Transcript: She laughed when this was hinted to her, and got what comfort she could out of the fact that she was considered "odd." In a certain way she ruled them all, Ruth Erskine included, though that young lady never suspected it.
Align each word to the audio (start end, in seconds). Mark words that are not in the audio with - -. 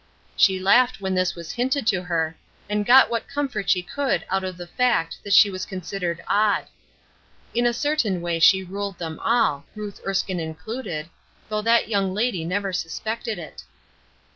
She 0.35 0.57
laughed 0.59 0.99
when 0.99 1.13
this 1.13 1.35
was 1.35 1.51
hinted 1.51 1.85
to 1.85 2.01
her, 2.01 2.35
and 2.67 2.87
got 2.87 3.11
what 3.11 3.27
comfort 3.27 3.69
she 3.69 3.83
could 3.83 4.25
out 4.31 4.43
of 4.43 4.57
the 4.57 4.65
fact 4.65 5.23
that 5.23 5.31
she 5.31 5.51
was 5.51 5.63
considered 5.63 6.23
"odd." 6.27 6.65
In 7.53 7.67
a 7.67 7.71
certain 7.71 8.19
way 8.19 8.39
she 8.39 8.63
ruled 8.63 8.97
them 8.97 9.19
all, 9.19 9.63
Ruth 9.75 10.01
Erskine 10.03 10.39
included, 10.39 11.11
though 11.49 11.61
that 11.61 11.87
young 11.87 12.15
lady 12.15 12.43
never 12.43 12.73
suspected 12.73 13.37
it. 13.37 13.63